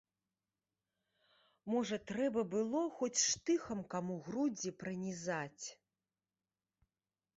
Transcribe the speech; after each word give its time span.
Можа 1.73 1.99
трэба 2.11 2.41
было 2.55 2.81
хоць 3.01 3.23
штыхам 3.27 3.79
каму 3.95 4.15
грудзі 4.31 4.69
пранізаць. 4.83 5.65